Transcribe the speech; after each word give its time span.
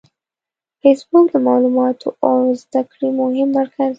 فېسبوک 0.81 1.25
د 1.33 1.35
معلوماتو 1.47 2.09
او 2.27 2.37
زده 2.61 2.81
کړې 2.91 3.09
مهم 3.19 3.47
مرکز 3.57 3.87
دی 3.87 3.89